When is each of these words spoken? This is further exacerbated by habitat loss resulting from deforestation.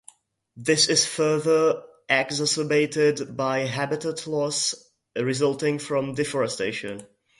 This 0.57 0.89
is 0.89 1.05
further 1.05 1.83
exacerbated 2.09 3.37
by 3.37 3.59
habitat 3.67 4.25
loss 4.25 4.73
resulting 5.15 5.77
from 5.77 6.15
deforestation. 6.15 7.05